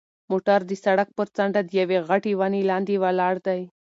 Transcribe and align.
موټر 0.31 0.59
د 0.69 0.71
سړک 0.83 1.09
پر 1.17 1.27
څنډه 1.35 1.61
د 1.65 1.69
یوې 1.79 1.97
غټې 2.07 2.33
ونې 2.39 2.61
لاندې 2.71 2.95
ولاړ 3.03 3.35
دی. 3.47 3.61